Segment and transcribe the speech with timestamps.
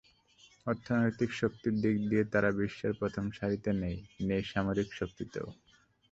[0.65, 5.47] অর্থনৈতিক শক্তির দিক দিয়ে তারা বিশ্বের প্রথম সারিতে নেই, নেই সামরিক শক্তিতেও।